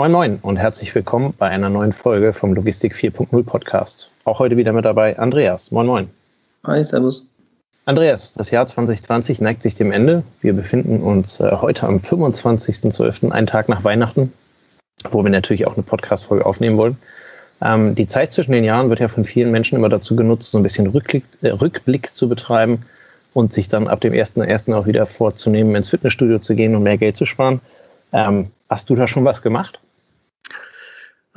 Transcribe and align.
Moin 0.00 0.12
Moin 0.12 0.38
und 0.40 0.56
herzlich 0.56 0.94
willkommen 0.94 1.34
bei 1.36 1.50
einer 1.50 1.68
neuen 1.68 1.92
Folge 1.92 2.32
vom 2.32 2.54
Logistik 2.54 2.94
4.0 2.94 3.44
Podcast. 3.44 4.10
Auch 4.24 4.38
heute 4.38 4.56
wieder 4.56 4.72
mit 4.72 4.86
dabei 4.86 5.18
Andreas. 5.18 5.70
Moin 5.72 5.86
Moin. 5.86 6.08
Hi, 6.64 6.82
Servus. 6.82 7.30
Andreas, 7.84 8.32
das 8.32 8.50
Jahr 8.50 8.66
2020 8.66 9.42
neigt 9.42 9.62
sich 9.62 9.74
dem 9.74 9.92
Ende. 9.92 10.22
Wir 10.40 10.54
befinden 10.54 11.02
uns 11.02 11.38
äh, 11.38 11.50
heute 11.52 11.86
am 11.86 11.96
25.12., 11.96 13.30
einen 13.30 13.46
Tag 13.46 13.68
nach 13.68 13.84
Weihnachten, 13.84 14.32
wo 15.10 15.22
wir 15.22 15.30
natürlich 15.30 15.66
auch 15.66 15.74
eine 15.74 15.82
Podcast-Folge 15.82 16.46
aufnehmen 16.46 16.78
wollen. 16.78 16.96
Ähm, 17.60 17.94
die 17.94 18.06
Zeit 18.06 18.32
zwischen 18.32 18.52
den 18.52 18.64
Jahren 18.64 18.88
wird 18.88 19.00
ja 19.00 19.08
von 19.08 19.26
vielen 19.26 19.50
Menschen 19.50 19.76
immer 19.76 19.90
dazu 19.90 20.16
genutzt, 20.16 20.50
so 20.50 20.56
ein 20.56 20.62
bisschen 20.62 20.86
Rückblick, 20.86 21.24
äh, 21.42 21.48
Rückblick 21.48 22.14
zu 22.14 22.26
betreiben 22.26 22.86
und 23.34 23.52
sich 23.52 23.68
dann 23.68 23.86
ab 23.86 24.00
dem 24.00 24.14
1.1. 24.14 24.72
auch 24.72 24.86
wieder 24.86 25.04
vorzunehmen, 25.04 25.74
ins 25.74 25.90
Fitnessstudio 25.90 26.38
zu 26.38 26.54
gehen 26.54 26.74
und 26.74 26.84
mehr 26.84 26.96
Geld 26.96 27.18
zu 27.18 27.26
sparen. 27.26 27.60
Ähm, 28.14 28.50
hast 28.70 28.88
du 28.88 28.94
da 28.94 29.06
schon 29.06 29.26
was 29.26 29.42
gemacht? 29.42 29.78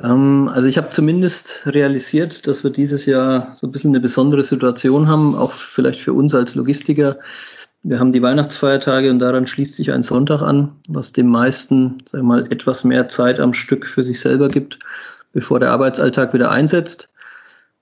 Ähm, 0.00 0.50
also 0.52 0.68
ich 0.68 0.76
habe 0.76 0.90
zumindest 0.90 1.62
realisiert, 1.66 2.46
dass 2.46 2.64
wir 2.64 2.70
dieses 2.70 3.06
Jahr 3.06 3.54
so 3.56 3.66
ein 3.66 3.72
bisschen 3.72 3.90
eine 3.90 4.00
besondere 4.00 4.42
Situation 4.42 5.08
haben, 5.08 5.34
auch 5.34 5.52
vielleicht 5.52 6.00
für 6.00 6.12
uns 6.12 6.34
als 6.34 6.54
Logistiker. 6.54 7.18
Wir 7.82 8.00
haben 8.00 8.12
die 8.12 8.22
Weihnachtsfeiertage 8.22 9.10
und 9.10 9.18
daran 9.18 9.46
schließt 9.46 9.74
sich 9.74 9.92
ein 9.92 10.02
Sonntag 10.02 10.40
an, 10.40 10.72
was 10.88 11.12
dem 11.12 11.28
meisten, 11.28 11.98
sag 12.06 12.20
ich 12.20 12.24
mal, 12.24 12.46
etwas 12.50 12.82
mehr 12.82 13.08
Zeit 13.08 13.38
am 13.38 13.52
Stück 13.52 13.86
für 13.86 14.02
sich 14.02 14.20
selber 14.20 14.48
gibt, 14.48 14.78
bevor 15.32 15.60
der 15.60 15.70
Arbeitsalltag 15.70 16.32
wieder 16.32 16.50
einsetzt. 16.50 17.10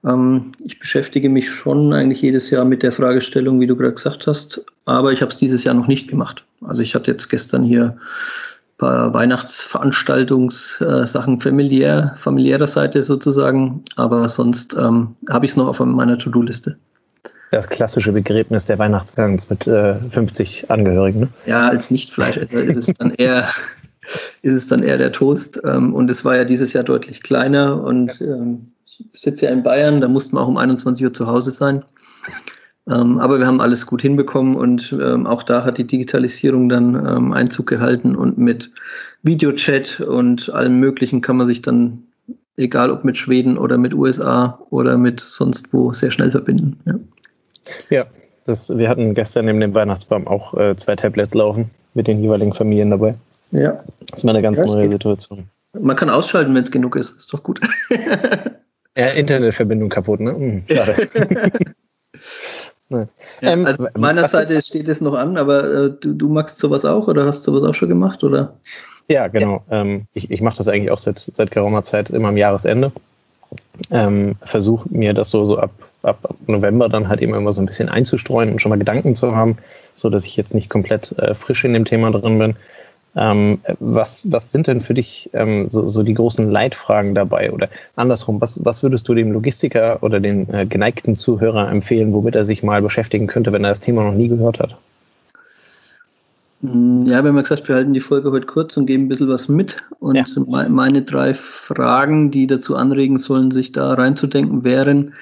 Ähm, 0.05 0.53
ich 0.65 0.79
beschäftige 0.81 1.29
mich 1.29 1.49
schon 1.49 1.93
eigentlich 1.93 2.21
jedes 2.21 2.51
Jahr 2.51 2.65
mit 2.65 2.83
der 2.83 2.93
Fragestellung, 2.93 3.61
wie 3.61 3.67
du 3.67 3.77
gerade 3.77 3.95
gesagt 3.95 4.27
hast, 4.27 4.65
aber 4.85 5.13
ich 5.13 5.23
habe 5.23 5.31
es 5.31 5.37
dieses 5.37 5.65
Jahr 5.65 5.75
noch 5.75 5.87
nicht 5.87 6.09
gemacht. 6.09 6.45
Also 6.63 6.83
ich 6.83 6.95
hatte 6.95 7.11
jetzt 7.11 7.29
gestern 7.29 7.63
hier 7.63 7.97
paar 8.79 9.13
Weihnachtsveranstaltungssachen 9.15 11.41
familiär, 11.41 12.17
familiärer 12.19 12.67
Seite 12.67 13.03
sozusagen, 13.03 13.83
aber 13.97 14.29
sonst 14.29 14.75
ähm, 14.75 15.17
habe 15.31 15.47
ich 15.47 15.53
es 15.53 15.57
noch 15.57 15.69
auf 15.69 15.81
meiner 15.81 16.19
To-Do-Liste. 16.19 16.77
Das 17.51 17.69
klassische 17.69 18.13
Begräbnis 18.13 18.65
der 18.65 18.79
Weihnachtsgangs 18.79 19.51
mit 19.51 19.67
äh, 19.67 19.97
50 20.09 20.71
Angehörigen. 20.71 21.21
Ne? 21.21 21.29
Ja, 21.47 21.69
als 21.69 21.91
Nichtfleischesser 21.91 22.61
ist 22.61 22.77
es 22.77 22.87
dann 22.95 23.11
eher 23.13 23.49
ist 24.43 24.55
es 24.55 24.69
dann 24.69 24.83
eher 24.83 24.99
der 24.99 25.13
Toast. 25.13 25.61
Ähm, 25.65 25.95
und 25.95 26.11
es 26.11 26.25
war 26.25 26.37
ja 26.37 26.45
dieses 26.45 26.73
Jahr 26.73 26.85
deutlich 26.85 27.23
kleiner 27.23 27.83
und 27.83 28.21
ähm, 28.21 28.73
ich 28.87 29.21
sitze 29.21 29.47
ja 29.47 29.53
in 29.53 29.63
Bayern, 29.63 30.01
da 30.01 30.09
mussten 30.09 30.37
wir 30.37 30.41
auch 30.41 30.49
um 30.49 30.57
21 30.57 31.05
Uhr 31.05 31.13
zu 31.13 31.27
Hause 31.27 31.51
sein. 31.51 31.85
Ähm, 32.91 33.21
aber 33.21 33.39
wir 33.39 33.47
haben 33.47 33.61
alles 33.61 33.87
gut 33.87 34.03
hinbekommen 34.03 34.57
und 34.57 34.93
ähm, 35.01 35.27
auch 35.27 35.45
da 35.45 35.65
hat 35.65 35.79
die 35.79 35.87
Digitalisierung 35.87 36.69
dann 36.69 36.95
ähm, 36.95 37.33
Einzug 37.33 37.69
gehalten 37.69 38.17
und 38.17 38.39
mit 38.39 38.71
Videochat 39.23 40.01
und 40.01 40.51
allem 40.51 40.81
Möglichen 40.81 41.21
kann 41.21 41.37
man 41.37 41.47
sich 41.47 41.63
dann, 41.63 42.03
egal 42.57 42.91
ob 42.91 43.05
mit 43.05 43.17
Schweden 43.17 43.57
oder 43.57 43.79
mit 43.79 43.95
USA 43.95 44.59
oder 44.71 44.99
mit 44.99 45.21
sonst 45.21 45.73
wo, 45.73 45.93
sehr 45.93 46.11
schnell 46.11 46.33
verbinden. 46.33 46.77
Ja, 46.85 46.95
ja 47.91 48.07
das, 48.47 48.77
wir 48.77 48.89
hatten 48.89 49.15
gestern 49.15 49.45
neben 49.45 49.61
dem 49.61 49.75
Weihnachtsbaum 49.75 50.27
auch 50.27 50.55
äh, 50.55 50.75
zwei 50.77 50.97
Tablets 50.97 51.35
laufen 51.35 51.71
mit 51.95 52.09
den 52.09 52.21
jeweiligen 52.21 52.53
Familien 52.53 52.91
dabei. 52.91 53.15
Ja. 53.53 53.79
Das 54.11 54.19
ist 54.19 54.25
mal 54.25 54.33
eine 54.33 54.43
ganz 54.43 54.59
ja, 54.59 54.67
neue 54.67 54.89
Situation. 54.89 55.45
Man 55.79 55.95
kann 55.95 56.11
ausschalten, 56.11 56.53
wenn 56.55 56.63
es 56.63 56.71
genug 56.71 56.97
ist. 56.97 57.17
Ist 57.17 57.33
doch 57.33 57.43
gut. 57.43 57.61
ja, 58.97 59.07
Internetverbindung 59.09 59.89
kaputt, 59.89 60.21
ne? 60.21 60.33
Hm, 60.33 60.63
schade. 60.69 61.09
Ja, 62.93 63.07
ähm, 63.53 63.67
also 63.67 63.87
meiner 63.97 64.29
Seite 64.29 64.61
steht 64.63 64.89
es 64.89 65.01
noch 65.01 65.15
an, 65.15 65.37
aber 65.37 65.65
äh, 65.65 65.91
du, 66.01 66.15
du 66.15 66.29
magst 66.29 66.59
sowas 66.59 66.85
auch 66.85 67.09
oder 67.09 67.27
hast 67.27 67.45
sowas 67.45 67.63
auch 67.63 67.75
schon 67.75 67.89
gemacht, 67.89 68.23
oder? 68.23 68.55
Ja, 69.09 69.29
genau. 69.29 69.63
Ja. 69.71 69.81
Ähm, 69.81 70.07
ich 70.15 70.31
ich 70.31 70.41
mache 70.41 70.59
das 70.59 70.69
eigentlich 70.69 70.91
auch 70.91 70.99
seit, 70.99 71.19
seit 71.19 71.51
geraumer 71.51 71.83
Zeit 71.83 72.11
immer 72.11 72.29
am 72.29 72.37
Jahresende. 72.37 72.93
Ähm, 73.91 74.37
Versuche 74.43 74.89
mir 74.91 75.15
das 75.15 75.31
so, 75.31 75.45
so 75.45 75.59
ab, 75.59 75.73
ab 76.03 76.35
November 76.47 76.89
dann 76.89 77.09
halt 77.09 77.21
eben 77.21 77.35
immer 77.35 77.53
so 77.53 77.61
ein 77.61 77.67
bisschen 77.67 77.89
einzustreuen 77.89 78.53
und 78.53 78.61
schon 78.61 78.71
mal 78.71 78.79
Gedanken 78.79 79.15
zu 79.15 79.35
haben, 79.35 79.57
so 79.95 80.09
dass 80.09 80.27
ich 80.27 80.37
jetzt 80.37 80.55
nicht 80.55 80.71
komplett 80.71 81.13
äh, 81.19 81.35
frisch 81.35 81.65
in 81.65 81.75
dem 81.75 81.85
Thema 81.85 82.11
drin 82.11 82.39
bin. 82.39 82.57
Ähm, 83.15 83.59
was, 83.79 84.31
was 84.33 84.53
sind 84.53 84.67
denn 84.67 84.81
für 84.81 84.95
dich 84.95 85.29
ähm, 85.35 85.69
so, 85.69 85.89
so 85.89 86.03
die 86.03 86.15
großen 86.15 86.51
Leitfragen 86.51 87.15
dabei? 87.15 87.53
Oder 87.53 87.69
andersrum, 87.97 88.41
was, 88.41 88.65
was 88.65 88.83
würdest 88.83 89.07
du 89.07 89.15
dem 89.15 89.33
Logistiker 89.33 90.03
oder 90.03 90.19
dem 90.19 90.47
äh, 90.53 90.65
geneigten 90.65 91.15
Zuhörer 91.15 91.71
empfehlen, 91.71 92.13
womit 92.13 92.35
er 92.35 92.45
sich 92.45 92.63
mal 92.63 92.81
beschäftigen 92.81 93.27
könnte, 93.27 93.53
wenn 93.53 93.65
er 93.65 93.71
das 93.71 93.81
Thema 93.81 94.05
noch 94.05 94.15
nie 94.15 94.29
gehört 94.29 94.61
hat? 94.61 94.77
Hm, 96.63 97.03
ja, 97.03 97.23
wir 97.23 97.29
haben 97.29 97.37
ja 97.37 97.43
gesagt, 97.43 97.69
wir 97.69 97.75
halten 97.75 97.93
die 97.93 98.01
Folge 98.01 98.31
heute 98.31 98.47
kurz 98.47 98.77
und 98.79 98.87
geben 98.87 99.05
ein 99.05 99.09
bisschen 99.09 99.29
was 99.29 99.49
mit. 99.49 99.77
Und 99.99 100.15
ja. 100.15 100.25
meine 100.69 101.03
drei 101.03 101.35
Fragen, 101.35 102.31
die 102.31 102.47
dazu 102.47 102.77
anregen 102.77 103.19
sollen, 103.19 103.51
sich 103.51 103.73
da 103.73 103.93
reinzudenken, 103.93 104.65
wären, 104.65 105.13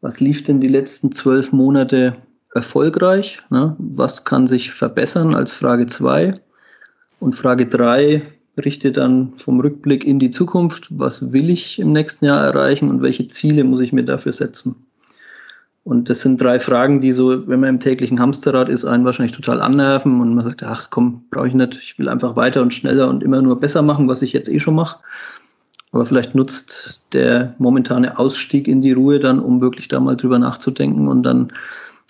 was 0.00 0.18
lief 0.18 0.42
denn 0.42 0.60
die 0.60 0.68
letzten 0.68 1.12
zwölf 1.12 1.52
Monate 1.52 2.16
erfolgreich? 2.54 3.40
Ne? 3.50 3.76
Was 3.78 4.24
kann 4.24 4.48
sich 4.48 4.72
verbessern 4.72 5.34
als 5.34 5.52
Frage 5.52 5.86
zwei? 5.86 6.34
Und 7.20 7.36
Frage 7.36 7.66
drei 7.66 8.22
richtet 8.64 8.96
dann 8.96 9.34
vom 9.36 9.60
Rückblick 9.60 10.04
in 10.04 10.18
die 10.18 10.30
Zukunft. 10.30 10.88
Was 10.90 11.32
will 11.32 11.50
ich 11.50 11.78
im 11.78 11.92
nächsten 11.92 12.24
Jahr 12.24 12.42
erreichen 12.44 12.90
und 12.90 13.02
welche 13.02 13.28
Ziele 13.28 13.62
muss 13.62 13.80
ich 13.80 13.92
mir 13.92 14.04
dafür 14.04 14.32
setzen? 14.32 14.74
Und 15.84 16.10
das 16.10 16.20
sind 16.20 16.40
drei 16.40 16.60
Fragen, 16.60 17.00
die 17.00 17.12
so, 17.12 17.48
wenn 17.48 17.60
man 17.60 17.70
im 17.70 17.80
täglichen 17.80 18.20
Hamsterrad 18.20 18.68
ist, 18.68 18.84
einen 18.84 19.04
wahrscheinlich 19.04 19.34
total 19.34 19.60
annerven 19.60 20.20
und 20.20 20.34
man 20.34 20.44
sagt, 20.44 20.62
ach 20.62 20.88
komm, 20.90 21.24
brauche 21.30 21.48
ich 21.48 21.54
nicht, 21.54 21.78
ich 21.82 21.98
will 21.98 22.08
einfach 22.08 22.36
weiter 22.36 22.60
und 22.60 22.74
schneller 22.74 23.08
und 23.08 23.22
immer 23.22 23.40
nur 23.40 23.58
besser 23.58 23.82
machen, 23.82 24.08
was 24.08 24.22
ich 24.22 24.32
jetzt 24.32 24.48
eh 24.48 24.60
schon 24.60 24.74
mache. 24.74 25.00
Aber 25.92 26.06
vielleicht 26.06 26.34
nutzt 26.34 27.00
der 27.12 27.54
momentane 27.58 28.18
Ausstieg 28.18 28.68
in 28.68 28.82
die 28.82 28.92
Ruhe 28.92 29.18
dann, 29.18 29.40
um 29.40 29.60
wirklich 29.60 29.88
da 29.88 30.00
mal 30.00 30.16
drüber 30.16 30.38
nachzudenken 30.38 31.08
und 31.08 31.22
dann 31.22 31.52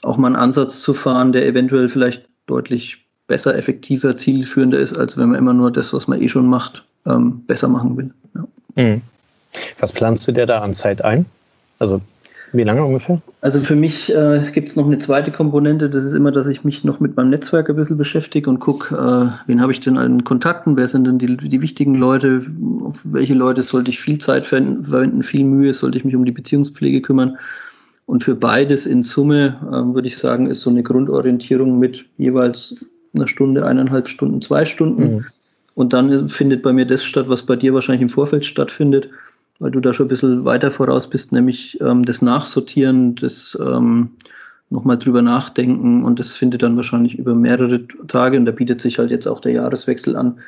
auch 0.02 0.18
mal 0.18 0.28
einen 0.28 0.36
Ansatz 0.36 0.80
zu 0.80 0.92
fahren, 0.92 1.32
der 1.32 1.46
eventuell 1.46 1.88
vielleicht 1.88 2.28
deutlich 2.46 3.09
besser, 3.30 3.56
effektiver, 3.56 4.16
zielführender 4.16 4.78
ist, 4.78 4.98
als 4.98 5.16
wenn 5.16 5.30
man 5.30 5.38
immer 5.38 5.54
nur 5.54 5.70
das, 5.70 5.92
was 5.92 6.08
man 6.08 6.20
eh 6.20 6.28
schon 6.28 6.48
macht, 6.48 6.84
ähm, 7.06 7.44
besser 7.46 7.68
machen 7.68 7.96
will. 7.96 8.10
Ja. 8.34 8.44
Mhm. 8.82 9.02
Was 9.78 9.92
planst 9.92 10.26
du 10.26 10.32
dir 10.32 10.46
da 10.46 10.58
an 10.60 10.74
Zeit 10.74 11.02
ein? 11.02 11.24
Also 11.78 12.00
wie 12.52 12.64
lange 12.64 12.84
ungefähr? 12.84 13.22
Also 13.40 13.60
für 13.60 13.76
mich 13.76 14.12
äh, 14.12 14.42
gibt 14.52 14.68
es 14.68 14.74
noch 14.76 14.86
eine 14.86 14.98
zweite 14.98 15.30
Komponente. 15.30 15.88
Das 15.88 16.04
ist 16.04 16.12
immer, 16.12 16.32
dass 16.32 16.48
ich 16.48 16.64
mich 16.64 16.82
noch 16.82 16.98
mit 16.98 17.16
meinem 17.16 17.30
Netzwerk 17.30 17.70
ein 17.70 17.76
bisschen 17.76 17.96
beschäftige 17.96 18.50
und 18.50 18.58
gucke, 18.58 18.94
äh, 18.96 19.30
wen 19.46 19.62
habe 19.62 19.70
ich 19.70 19.78
denn 19.78 19.96
an 19.96 20.24
Kontakten, 20.24 20.76
wer 20.76 20.88
sind 20.88 21.06
denn 21.06 21.20
die, 21.20 21.36
die 21.36 21.62
wichtigen 21.62 21.94
Leute, 21.94 22.42
auf 22.82 23.00
welche 23.04 23.34
Leute 23.34 23.62
sollte 23.62 23.90
ich 23.90 24.00
viel 24.00 24.18
Zeit 24.18 24.44
verwenden, 24.44 25.22
viel 25.22 25.44
Mühe, 25.44 25.72
sollte 25.72 25.98
ich 25.98 26.04
mich 26.04 26.16
um 26.16 26.24
die 26.24 26.32
Beziehungspflege 26.32 27.00
kümmern. 27.00 27.38
Und 28.06 28.24
für 28.24 28.34
beides 28.34 28.86
in 28.86 29.04
Summe, 29.04 29.56
äh, 29.62 29.94
würde 29.94 30.08
ich 30.08 30.18
sagen, 30.18 30.48
ist 30.48 30.62
so 30.62 30.70
eine 30.70 30.82
Grundorientierung 30.82 31.78
mit 31.78 32.04
jeweils 32.18 32.84
einer 33.14 33.28
Stunde, 33.28 33.66
eineinhalb 33.66 34.08
Stunden, 34.08 34.40
zwei 34.42 34.64
Stunden. 34.64 35.02
Mhm. 35.02 35.24
Und 35.74 35.92
dann 35.92 36.28
findet 36.28 36.62
bei 36.62 36.72
mir 36.72 36.86
das 36.86 37.04
statt, 37.04 37.28
was 37.28 37.42
bei 37.44 37.56
dir 37.56 37.74
wahrscheinlich 37.74 38.02
im 38.02 38.08
Vorfeld 38.08 38.44
stattfindet, 38.44 39.08
weil 39.58 39.70
du 39.70 39.80
da 39.80 39.92
schon 39.92 40.06
ein 40.06 40.10
bisschen 40.10 40.44
weiter 40.44 40.70
voraus 40.70 41.08
bist, 41.08 41.32
nämlich 41.32 41.80
ähm, 41.80 42.04
das 42.04 42.22
Nachsortieren, 42.22 43.14
das 43.16 43.58
ähm, 43.60 44.10
nochmal 44.70 44.98
drüber 44.98 45.22
nachdenken 45.22 46.04
und 46.04 46.18
das 46.20 46.34
findet 46.34 46.62
dann 46.62 46.76
wahrscheinlich 46.76 47.18
über 47.18 47.34
mehrere 47.34 47.86
Tage 48.06 48.36
und 48.36 48.46
da 48.46 48.52
bietet 48.52 48.80
sich 48.80 48.98
halt 48.98 49.10
jetzt 49.10 49.26
auch 49.26 49.40
der 49.40 49.52
Jahreswechsel 49.52 50.16
an, 50.16 50.38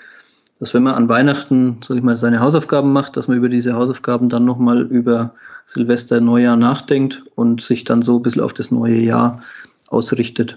dass 0.61 0.75
wenn 0.75 0.85
man 0.85 0.95
an 0.95 1.09
Weihnachten, 1.09 1.79
sag 1.85 1.97
ich 1.97 2.03
mal, 2.05 2.17
seine 2.17 2.41
Hausaufgaben 2.41 2.93
macht, 2.93 3.17
dass 3.17 3.27
man 3.27 3.37
über 3.37 3.49
diese 3.49 3.73
Hausaufgaben 3.73 4.29
dann 4.29 4.45
nochmal 4.45 4.83
über 4.83 5.35
Silvester, 5.67 6.21
Neujahr 6.21 6.57
nachdenkt 6.57 7.23
und 7.35 7.63
sich 7.63 7.85
dann 7.85 8.03
so 8.03 8.19
ein 8.19 8.23
bisschen 8.23 8.43
auf 8.43 8.55
das 8.55 8.71
neue 8.71 8.99
Jahr 8.99 9.43
ausrichtet. 9.89 10.57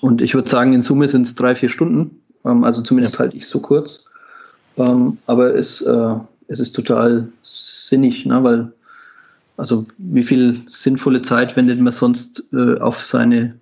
Und 0.00 0.20
ich 0.20 0.34
würde 0.34 0.48
sagen, 0.48 0.72
in 0.72 0.80
Summe 0.80 1.08
sind 1.08 1.26
es 1.26 1.34
drei, 1.34 1.54
vier 1.54 1.68
Stunden. 1.68 2.22
Ähm, 2.44 2.64
also 2.64 2.82
zumindest 2.82 3.18
halte 3.18 3.36
ich 3.36 3.46
so 3.46 3.60
kurz. 3.60 4.04
Ähm, 4.76 5.18
aber 5.26 5.54
es, 5.54 5.80
äh, 5.82 6.14
es 6.48 6.60
ist 6.60 6.72
total 6.72 7.28
sinnig, 7.42 8.26
ne? 8.26 8.42
weil, 8.42 8.72
also 9.56 9.86
wie 9.98 10.22
viel 10.22 10.62
sinnvolle 10.70 11.22
Zeit 11.22 11.56
wendet 11.56 11.80
man 11.80 11.92
sonst 11.92 12.44
äh, 12.52 12.78
auf 12.78 13.02
seine 13.02 13.54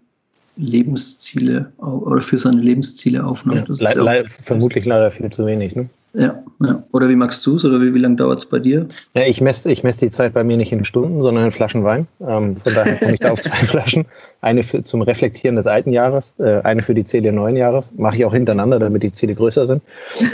Lebensziele 0.57 1.73
oder 1.79 2.23
für 2.23 2.39
seine 2.39 2.61
Lebensziele 2.61 3.25
auf? 3.25 3.45
Ne? 3.45 3.65
Ja, 3.69 3.93
le 3.93 4.03
le 4.03 4.25
vermutlich 4.29 4.85
leider 4.85 5.11
viel 5.11 5.31
zu 5.31 5.47
wenig. 5.47 5.75
Ne? 5.75 5.89
Ja, 6.15 6.41
ja. 6.63 6.83
Oder 6.93 7.09
wie 7.09 7.17
magst 7.17 7.45
du 7.45 7.57
es 7.57 7.65
oder 7.65 7.81
wie, 7.81 7.93
wie 7.93 7.99
lange 7.99 8.15
dauert 8.15 8.39
es 8.39 8.47
bei 8.47 8.61
dir? 8.61 8.87
Ja, 9.15 9.23
ich 9.23 9.41
messe 9.41 9.71
ich 9.73 9.83
mess 9.83 9.99
die 9.99 10.11
Zeit 10.11 10.33
bei 10.33 10.45
mir 10.45 10.57
nicht 10.57 10.71
in 10.71 10.85
Stunden, 10.85 11.21
sondern 11.21 11.47
in 11.47 11.51
Flaschen 11.51 11.83
Wein. 11.83 12.07
Ähm, 12.21 12.57
von 12.57 12.73
daher 12.73 12.95
komme 12.97 13.15
ich 13.15 13.21
da 13.21 13.33
auf 13.33 13.41
zwei 13.41 13.57
Flaschen. 13.67 14.05
Eine 14.41 14.63
für, 14.63 14.85
zum 14.85 15.03
Reflektieren 15.03 15.57
des 15.57 15.67
alten 15.67 15.91
Jahres, 15.91 16.35
äh, 16.39 16.61
eine 16.63 16.83
für 16.83 16.95
die 16.95 17.05
Ziele 17.05 17.33
neuen 17.33 17.57
Jahres. 17.57 17.93
Mache 17.97 18.17
ich 18.17 18.25
auch 18.25 18.33
hintereinander, 18.33 18.79
damit 18.79 19.03
die 19.03 19.13
Ziele 19.13 19.35
größer 19.35 19.67
sind. 19.67 19.83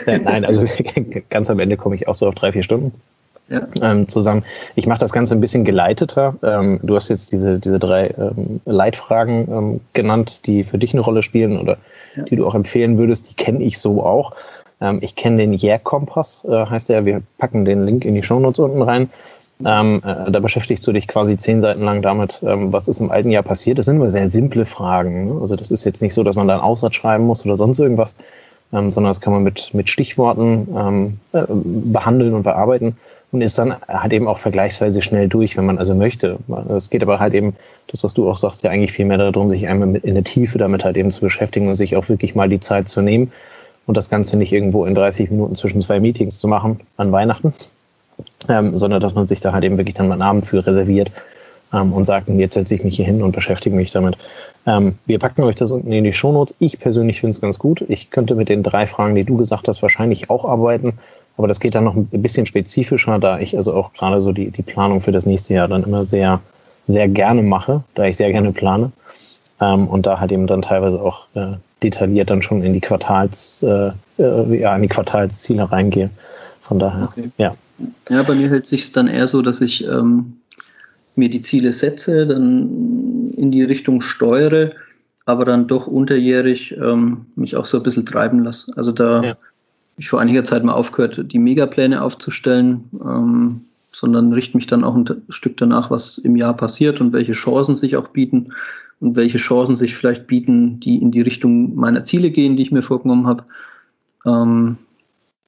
Äh, 0.04 0.18
nein, 0.18 0.44
also 0.44 0.64
ganz 1.30 1.48
am 1.48 1.58
Ende 1.58 1.78
komme 1.78 1.94
ich 1.94 2.06
auch 2.08 2.14
so 2.14 2.26
auf 2.26 2.34
drei, 2.34 2.52
vier 2.52 2.62
Stunden. 2.62 2.92
Ja. 3.50 3.66
Ähm, 3.82 4.06
zusammen. 4.06 4.42
Ich 4.76 4.86
mache 4.86 5.00
das 5.00 5.12
Ganze 5.12 5.34
ein 5.34 5.40
bisschen 5.40 5.64
geleiteter. 5.64 6.36
Ähm, 6.44 6.78
du 6.84 6.94
hast 6.94 7.08
jetzt 7.08 7.32
diese, 7.32 7.58
diese 7.58 7.80
drei 7.80 8.14
ähm, 8.16 8.60
Leitfragen 8.64 9.48
ähm, 9.50 9.80
genannt, 9.92 10.46
die 10.46 10.62
für 10.62 10.78
dich 10.78 10.94
eine 10.94 11.00
Rolle 11.00 11.24
spielen 11.24 11.58
oder 11.58 11.76
ja. 12.14 12.22
die 12.22 12.36
du 12.36 12.46
auch 12.46 12.54
empfehlen 12.54 12.96
würdest. 12.96 13.28
Die 13.28 13.34
kenne 13.34 13.64
ich 13.64 13.80
so 13.80 14.04
auch. 14.04 14.36
Ähm, 14.80 14.98
ich 15.02 15.16
kenne 15.16 15.38
den 15.38 15.58
Yeah-Kompass, 15.60 16.46
äh, 16.48 16.66
heißt 16.66 16.90
der. 16.90 17.04
Wir 17.04 17.22
packen 17.38 17.64
den 17.64 17.84
Link 17.84 18.04
in 18.04 18.14
die 18.14 18.22
Shownotes 18.22 18.60
unten 18.60 18.82
rein. 18.82 19.10
Ähm, 19.64 20.00
äh, 20.04 20.30
da 20.30 20.38
beschäftigst 20.38 20.86
du 20.86 20.92
dich 20.92 21.08
quasi 21.08 21.36
zehn 21.36 21.60
Seiten 21.60 21.82
lang 21.82 22.02
damit, 22.02 22.40
ähm, 22.46 22.72
was 22.72 22.86
ist 22.86 23.00
im 23.00 23.10
alten 23.10 23.32
Jahr 23.32 23.42
passiert. 23.42 23.80
Das 23.80 23.86
sind 23.86 23.96
immer 23.96 24.10
sehr 24.10 24.28
simple 24.28 24.64
Fragen. 24.64 25.26
Ne? 25.26 25.40
Also 25.40 25.56
das 25.56 25.72
ist 25.72 25.84
jetzt 25.84 26.02
nicht 26.02 26.14
so, 26.14 26.22
dass 26.22 26.36
man 26.36 26.46
da 26.46 26.54
einen 26.54 26.62
Aussatz 26.62 26.94
schreiben 26.94 27.24
muss 27.24 27.44
oder 27.44 27.56
sonst 27.56 27.80
irgendwas, 27.80 28.16
ähm, 28.72 28.92
sondern 28.92 29.10
das 29.10 29.20
kann 29.20 29.32
man 29.32 29.42
mit, 29.42 29.74
mit 29.74 29.90
Stichworten 29.90 30.68
ähm, 30.74 31.18
äh, 31.32 31.44
behandeln 31.48 32.34
und 32.34 32.44
bearbeiten 32.44 32.96
und 33.32 33.42
ist 33.42 33.58
dann 33.58 33.76
halt 33.86 34.12
eben 34.12 34.26
auch 34.26 34.38
vergleichsweise 34.38 35.02
schnell 35.02 35.28
durch, 35.28 35.56
wenn 35.56 35.66
man 35.66 35.78
also 35.78 35.94
möchte. 35.94 36.38
Es 36.76 36.90
geht 36.90 37.02
aber 37.02 37.20
halt 37.20 37.34
eben, 37.34 37.54
das, 37.86 38.02
was 38.02 38.14
du 38.14 38.28
auch 38.28 38.36
sagst, 38.36 38.62
ja 38.62 38.70
eigentlich 38.70 38.92
viel 38.92 39.04
mehr 39.04 39.18
darum, 39.18 39.50
sich 39.50 39.68
einmal 39.68 39.96
in 39.96 40.14
der 40.14 40.24
Tiefe 40.24 40.58
damit 40.58 40.84
halt 40.84 40.96
eben 40.96 41.10
zu 41.10 41.20
beschäftigen 41.20 41.68
und 41.68 41.74
sich 41.74 41.96
auch 41.96 42.08
wirklich 42.08 42.34
mal 42.34 42.48
die 42.48 42.60
Zeit 42.60 42.88
zu 42.88 43.02
nehmen 43.02 43.32
und 43.86 43.96
das 43.96 44.10
Ganze 44.10 44.36
nicht 44.36 44.52
irgendwo 44.52 44.84
in 44.84 44.94
30 44.94 45.30
Minuten 45.30 45.54
zwischen 45.54 45.80
zwei 45.80 46.00
Meetings 46.00 46.38
zu 46.38 46.48
machen 46.48 46.80
an 46.96 47.12
Weihnachten, 47.12 47.54
ähm, 48.48 48.76
sondern 48.76 49.00
dass 49.00 49.14
man 49.14 49.26
sich 49.26 49.40
da 49.40 49.52
halt 49.52 49.64
eben 49.64 49.78
wirklich 49.78 49.94
dann 49.94 50.08
mal 50.08 50.14
einen 50.14 50.22
Abend 50.22 50.46
für 50.46 50.64
reserviert 50.66 51.10
ähm, 51.72 51.92
und 51.92 52.04
sagt, 52.04 52.28
jetzt 52.28 52.54
setze 52.54 52.74
ich 52.74 52.84
mich 52.84 52.96
hier 52.96 53.06
hin 53.06 53.22
und 53.22 53.32
beschäftige 53.32 53.74
mich 53.74 53.92
damit. 53.92 54.16
Ähm, 54.66 54.98
wir 55.06 55.18
packen 55.18 55.42
euch 55.42 55.56
das 55.56 55.70
unten 55.70 55.92
in 55.92 56.04
die 56.04 56.12
Shownotes. 56.12 56.54
Ich 56.58 56.78
persönlich 56.78 57.20
finde 57.20 57.32
es 57.32 57.40
ganz 57.40 57.58
gut. 57.58 57.84
Ich 57.88 58.10
könnte 58.10 58.34
mit 58.34 58.48
den 58.48 58.62
drei 58.62 58.86
Fragen, 58.86 59.14
die 59.14 59.24
du 59.24 59.36
gesagt 59.36 59.68
hast, 59.68 59.82
wahrscheinlich 59.82 60.30
auch 60.30 60.44
arbeiten. 60.44 60.98
Aber 61.40 61.48
das 61.48 61.58
geht 61.58 61.74
dann 61.74 61.84
noch 61.84 61.96
ein 61.96 62.06
bisschen 62.10 62.44
spezifischer, 62.44 63.18
da 63.18 63.38
ich 63.38 63.56
also 63.56 63.72
auch 63.72 63.94
gerade 63.94 64.20
so 64.20 64.30
die, 64.30 64.50
die 64.50 64.60
Planung 64.60 65.00
für 65.00 65.10
das 65.10 65.24
nächste 65.24 65.54
Jahr 65.54 65.68
dann 65.68 65.84
immer 65.84 66.04
sehr, 66.04 66.38
sehr 66.86 67.08
gerne 67.08 67.42
mache, 67.42 67.82
da 67.94 68.04
ich 68.04 68.18
sehr 68.18 68.30
gerne 68.30 68.52
plane. 68.52 68.92
Ähm, 69.58 69.88
und 69.88 70.04
da 70.04 70.20
halt 70.20 70.32
eben 70.32 70.46
dann 70.46 70.60
teilweise 70.60 71.00
auch 71.00 71.28
äh, 71.32 71.52
detailliert 71.82 72.28
dann 72.28 72.42
schon 72.42 72.62
in 72.62 72.74
die 72.74 72.80
Quartals, 72.82 73.62
äh, 73.62 73.90
äh, 74.18 74.60
ja, 74.60 74.76
in 74.76 74.82
die 74.82 74.88
Quartalsziele 74.88 75.72
reingehe. 75.72 76.10
Von 76.60 76.78
daher, 76.78 77.04
okay. 77.04 77.30
ja. 77.38 77.56
Ja, 78.10 78.22
bei 78.22 78.34
mir 78.34 78.50
hält 78.50 78.66
sich 78.66 78.92
dann 78.92 79.08
eher 79.08 79.26
so, 79.26 79.40
dass 79.40 79.62
ich 79.62 79.82
ähm, 79.86 80.40
mir 81.16 81.30
die 81.30 81.40
Ziele 81.40 81.72
setze, 81.72 82.26
dann 82.26 83.32
in 83.34 83.50
die 83.50 83.62
Richtung 83.62 84.02
steuere, 84.02 84.72
aber 85.24 85.46
dann 85.46 85.68
doch 85.68 85.86
unterjährig 85.86 86.76
ähm, 86.76 87.24
mich 87.34 87.56
auch 87.56 87.64
so 87.64 87.78
ein 87.78 87.82
bisschen 87.82 88.04
treiben 88.04 88.44
lasse. 88.44 88.74
Also 88.76 88.92
da 88.92 89.22
ja. 89.22 89.36
Ich 90.00 90.08
vor 90.08 90.20
einiger 90.20 90.44
Zeit 90.44 90.64
mal 90.64 90.72
aufgehört, 90.72 91.20
die 91.30 91.38
Megapläne 91.38 92.02
aufzustellen, 92.02 92.84
ähm, 93.04 93.60
sondern 93.92 94.32
richte 94.32 94.56
mich 94.56 94.66
dann 94.66 94.82
auch 94.82 94.94
ein 94.94 95.06
Stück 95.28 95.58
danach, 95.58 95.90
was 95.90 96.16
im 96.16 96.36
Jahr 96.36 96.56
passiert 96.56 97.02
und 97.02 97.12
welche 97.12 97.32
Chancen 97.32 97.76
sich 97.76 97.96
auch 97.96 98.08
bieten 98.08 98.54
und 99.00 99.16
welche 99.16 99.36
Chancen 99.36 99.76
sich 99.76 99.94
vielleicht 99.94 100.26
bieten, 100.26 100.80
die 100.80 100.96
in 100.96 101.10
die 101.10 101.20
Richtung 101.20 101.74
meiner 101.74 102.02
Ziele 102.04 102.30
gehen, 102.30 102.56
die 102.56 102.62
ich 102.62 102.72
mir 102.72 102.80
vorgenommen 102.80 103.26
habe. 103.26 103.44
Ähm, 104.24 104.78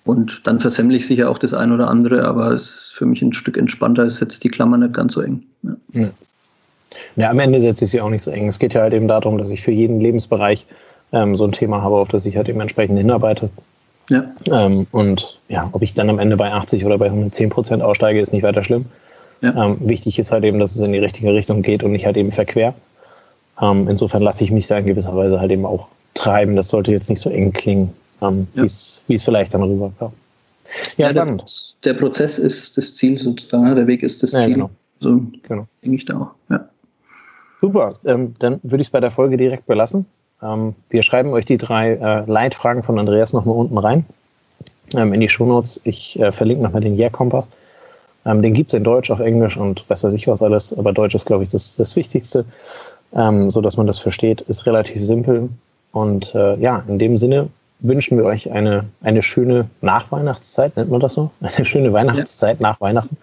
und 0.04 0.46
dann 0.46 0.60
versemmle 0.60 0.98
ich 0.98 1.06
sicher 1.06 1.30
auch 1.30 1.38
das 1.38 1.54
ein 1.54 1.72
oder 1.72 1.88
andere, 1.88 2.26
aber 2.26 2.52
es 2.52 2.64
ist 2.64 2.94
für 2.94 3.06
mich 3.06 3.22
ein 3.22 3.32
Stück 3.32 3.56
entspannter, 3.56 4.02
es 4.02 4.16
setzt 4.16 4.44
die 4.44 4.50
Klammer 4.50 4.76
nicht 4.76 4.92
ganz 4.92 5.14
so 5.14 5.22
eng. 5.22 5.44
Ja. 5.62 5.76
ja. 5.94 6.10
ja 7.16 7.30
am 7.30 7.38
Ende 7.38 7.58
setze 7.58 7.86
ich 7.86 7.92
sie 7.92 8.02
auch 8.02 8.10
nicht 8.10 8.22
so 8.22 8.30
eng. 8.30 8.48
Es 8.48 8.58
geht 8.58 8.74
ja 8.74 8.82
halt 8.82 8.92
eben 8.92 9.08
darum, 9.08 9.38
dass 9.38 9.48
ich 9.48 9.62
für 9.62 9.72
jeden 9.72 9.98
Lebensbereich 9.98 10.66
ähm, 11.12 11.38
so 11.38 11.44
ein 11.44 11.52
Thema 11.52 11.80
habe, 11.80 11.96
auf 11.96 12.08
das 12.08 12.26
ich 12.26 12.36
halt 12.36 12.50
eben 12.50 12.60
entsprechend 12.60 12.98
hinarbeite. 12.98 13.48
Ja. 14.12 14.24
Ähm, 14.50 14.86
und 14.92 15.40
ja, 15.48 15.70
ob 15.72 15.82
ich 15.82 15.94
dann 15.94 16.10
am 16.10 16.18
Ende 16.18 16.36
bei 16.36 16.52
80 16.52 16.84
oder 16.84 16.98
bei 16.98 17.06
110 17.06 17.48
Prozent 17.48 17.82
aussteige, 17.82 18.20
ist 18.20 18.32
nicht 18.32 18.42
weiter 18.42 18.62
schlimm. 18.62 18.84
Ja. 19.40 19.64
Ähm, 19.64 19.78
wichtig 19.80 20.18
ist 20.18 20.30
halt 20.30 20.44
eben, 20.44 20.58
dass 20.58 20.74
es 20.74 20.80
in 20.80 20.92
die 20.92 20.98
richtige 20.98 21.32
Richtung 21.32 21.62
geht 21.62 21.82
und 21.82 21.92
nicht 21.92 22.04
halt 22.04 22.18
eben 22.18 22.30
verquer. 22.30 22.74
Ähm, 23.60 23.88
insofern 23.88 24.22
lasse 24.22 24.44
ich 24.44 24.50
mich 24.50 24.66
da 24.66 24.78
in 24.78 24.86
gewisser 24.86 25.16
Weise 25.16 25.40
halt 25.40 25.50
eben 25.50 25.64
auch 25.64 25.88
treiben. 26.14 26.56
Das 26.56 26.68
sollte 26.68 26.92
jetzt 26.92 27.08
nicht 27.08 27.20
so 27.20 27.30
eng 27.30 27.52
klingen, 27.52 27.92
ähm, 28.20 28.46
ja. 28.54 28.64
wie 29.06 29.14
es 29.14 29.22
vielleicht 29.24 29.54
dann 29.54 29.62
rüberkam. 29.62 30.12
Ja, 30.98 31.06
ja 31.06 31.10
spannend. 31.10 31.74
Der, 31.82 31.94
der, 31.94 32.00
Prozess 32.00 32.38
ist 32.38 32.76
das 32.76 32.94
Ziel 32.94 33.18
sozusagen, 33.18 33.64
ne? 33.64 33.74
der 33.74 33.86
Weg 33.86 34.02
ist 34.02 34.22
das 34.22 34.32
Ziel. 34.32 34.54
Genau. 34.54 34.70
So 35.00 35.22
genau. 35.48 35.66
denke 35.82 35.96
ich 35.96 36.04
da 36.04 36.18
auch. 36.18 36.30
Ja. 36.50 36.68
Super, 37.62 37.94
ähm, 38.04 38.34
dann 38.40 38.60
würde 38.62 38.82
ich 38.82 38.88
es 38.88 38.90
bei 38.90 39.00
der 39.00 39.10
Folge 39.10 39.38
direkt 39.38 39.66
belassen. 39.66 40.04
Ähm, 40.42 40.74
wir 40.90 41.02
schreiben 41.02 41.30
euch 41.32 41.44
die 41.44 41.58
drei 41.58 41.92
äh, 41.92 42.24
Leitfragen 42.30 42.82
von 42.82 42.98
Andreas 42.98 43.32
nochmal 43.32 43.56
unten 43.56 43.78
rein 43.78 44.04
ähm, 44.96 45.12
in 45.12 45.20
die 45.20 45.28
Shownotes. 45.28 45.80
Ich 45.84 46.18
äh, 46.18 46.32
verlinke 46.32 46.62
nochmal 46.62 46.82
den 46.82 46.98
Yeah-Kompass. 46.98 47.50
Ähm, 48.24 48.42
den 48.42 48.54
gibt 48.54 48.72
es 48.72 48.74
in 48.76 48.84
Deutsch, 48.84 49.10
auf 49.10 49.20
Englisch 49.20 49.56
und 49.56 49.88
weiß 49.88 50.04
weiß 50.04 50.14
ich 50.14 50.26
was 50.26 50.42
alles, 50.42 50.76
aber 50.76 50.92
Deutsch 50.92 51.14
ist, 51.14 51.26
glaube 51.26 51.44
ich, 51.44 51.50
das, 51.50 51.76
das 51.76 51.96
Wichtigste, 51.96 52.44
ähm, 53.14 53.50
so 53.50 53.60
man 53.76 53.86
das 53.86 53.98
versteht, 53.98 54.42
ist 54.42 54.66
relativ 54.66 55.04
simpel. 55.04 55.48
Und 55.92 56.34
äh, 56.34 56.56
ja, 56.56 56.82
in 56.88 56.98
dem 56.98 57.16
Sinne 57.16 57.48
wünschen 57.80 58.16
wir 58.16 58.24
euch 58.24 58.50
eine, 58.50 58.84
eine 59.02 59.22
schöne 59.22 59.68
Nachweihnachtszeit, 59.80 60.76
nennt 60.76 60.90
man 60.90 61.00
das 61.00 61.14
so? 61.14 61.30
Eine 61.40 61.64
schöne 61.64 61.92
Weihnachtszeit 61.92 62.60
ja. 62.60 62.68
nach 62.68 62.80
Weihnachten 62.80 63.16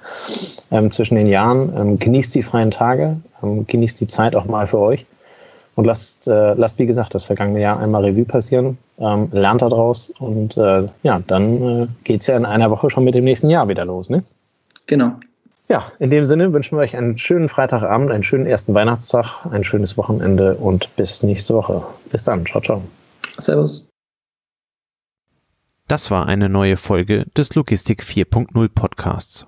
ähm, 0.71 0.92
zwischen 0.92 1.16
den 1.16 1.27
Jahren. 1.27 1.74
Ähm, 1.75 2.00
genießt 2.00 2.36
die 2.36 2.44
freien 2.44 2.69
Tage, 2.69 3.18
ähm, 3.42 3.66
genießt 3.66 4.00
die 4.01 4.07
Zeit 4.07 4.36
auch 4.36 4.45
mal 4.45 4.68
für 4.68 4.80
euch 4.80 5.06
und 5.80 5.86
lasst, 5.86 6.28
äh, 6.28 6.56
lasst 6.56 6.78
wie 6.78 6.86
gesagt, 6.86 7.16
das 7.16 7.24
vergangene 7.24 7.62
Jahr 7.62 7.80
einmal 7.80 8.04
Revue 8.04 8.26
passieren, 8.26 8.78
ähm, 8.98 9.30
lernt 9.31 9.62
daraus 9.62 10.10
und 10.20 10.58
äh, 10.58 10.90
ja, 11.04 11.22
dann 11.26 11.84
äh, 11.84 11.88
geht 12.04 12.20
es 12.20 12.28
ja 12.28 12.36
in 12.36 12.46
einer 12.46 12.70
Woche 12.70 12.90
schon 12.90 13.06
mit 13.06 13.16
dem 13.16 13.24
nächsten 13.24 13.50
Jahr 13.50 13.70
wieder 13.70 13.86
los, 13.86 14.10
ne? 14.10 14.26
Genau. 14.88 15.14
Ja, 15.70 15.86
in 16.00 16.10
dem 16.10 16.26
Sinne 16.26 16.52
wünschen 16.52 16.78
wir 16.78 16.81
euch 16.81 16.98
einen 16.98 17.18
schönen 17.18 17.48
Freitagabend, 17.48 18.12
einen 18.12 18.24
schönen 18.24 18.46
ersten 18.46 18.74
Weihnachtstag, 18.74 19.46
ein 19.50 19.64
schönes 19.64 19.96
Wochenende 19.96 20.56
und 20.56 20.94
bis 20.98 21.24
nächste 21.24 21.54
Woche. 21.54 21.81
Bis 22.12 22.26
dann. 22.26 22.46
Ciao, 22.46 22.60
ciao. 22.60 22.81
Servus. 23.38 23.88
Das 25.88 26.12
war 26.12 26.28
eine 26.28 26.50
neue 26.50 26.76
Folge 26.76 27.26
des 27.38 27.56
Logistik 27.56 28.04
4.0 28.04 28.68
Podcasts. 28.68 29.48